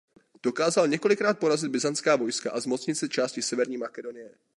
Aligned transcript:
Dokázal 0.43 0.87
několikrát 0.87 1.39
porazit 1.39 1.71
byzantská 1.71 2.15
vojska 2.15 2.51
a 2.51 2.59
zmocnit 2.59 2.95
se 2.95 3.09
části 3.09 3.41
severní 3.41 3.77
Makedonie. 3.77 4.35